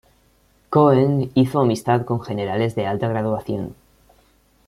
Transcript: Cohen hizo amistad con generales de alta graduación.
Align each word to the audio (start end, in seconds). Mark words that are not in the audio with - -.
Cohen 0.71 1.29
hizo 1.35 1.59
amistad 1.59 2.05
con 2.05 2.21
generales 2.21 2.73
de 2.73 2.87
alta 2.87 3.07
graduación. 3.07 3.75